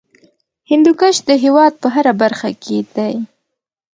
هندوکش 0.71 1.15
د 1.27 1.29
هېواد 1.43 1.73
په 1.81 1.87
هره 1.95 2.13
برخه 2.21 2.49
کې 2.63 2.77
دی. 2.95 3.13